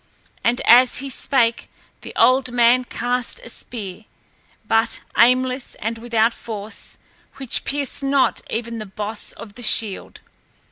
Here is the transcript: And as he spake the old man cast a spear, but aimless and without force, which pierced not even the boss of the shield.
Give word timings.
And 0.43 0.61
as 0.65 0.97
he 0.97 1.11
spake 1.11 1.69
the 2.01 2.11
old 2.15 2.51
man 2.51 2.85
cast 2.85 3.39
a 3.41 3.49
spear, 3.49 4.05
but 4.65 4.99
aimless 5.15 5.75
and 5.75 5.99
without 5.99 6.33
force, 6.33 6.97
which 7.35 7.65
pierced 7.65 8.01
not 8.01 8.41
even 8.49 8.79
the 8.79 8.87
boss 8.87 9.31
of 9.33 9.53
the 9.53 9.61
shield. 9.61 10.21